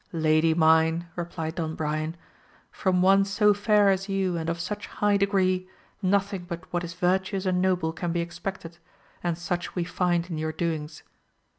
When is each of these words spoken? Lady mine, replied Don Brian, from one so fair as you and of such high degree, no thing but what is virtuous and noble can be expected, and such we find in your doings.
Lady 0.13 0.55
mine, 0.55 1.07
replied 1.15 1.53
Don 1.53 1.75
Brian, 1.75 2.17
from 2.71 3.03
one 3.03 3.23
so 3.23 3.53
fair 3.53 3.91
as 3.91 4.09
you 4.09 4.35
and 4.35 4.49
of 4.49 4.59
such 4.59 4.87
high 4.87 5.15
degree, 5.15 5.69
no 6.01 6.17
thing 6.17 6.47
but 6.49 6.65
what 6.73 6.83
is 6.83 6.95
virtuous 6.95 7.45
and 7.45 7.61
noble 7.61 7.93
can 7.93 8.11
be 8.11 8.19
expected, 8.19 8.79
and 9.23 9.37
such 9.37 9.75
we 9.75 9.83
find 9.83 10.27
in 10.31 10.39
your 10.39 10.53
doings. 10.53 11.03